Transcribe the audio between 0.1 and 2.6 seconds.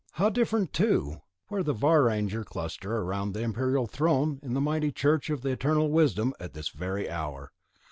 How different, too, where the Varanger